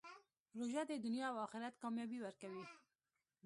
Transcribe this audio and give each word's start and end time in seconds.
روژه 0.57 0.81
د 0.87 0.91
دنیا 1.05 1.25
او 1.31 1.37
آخرت 1.45 1.73
کامیابي 1.81 2.19
ورکوي. 2.21 2.65